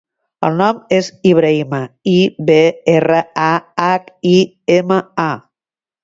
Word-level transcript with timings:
El 0.45 0.55
nom 0.59 0.77
és 0.99 1.07
Ibrahima: 1.31 1.81
i, 2.11 2.15
be, 2.47 2.55
erra, 2.93 3.19
a, 3.49 3.49
hac, 3.89 4.09
i, 4.31 4.33
ema, 4.77 4.99
a. 5.25 5.27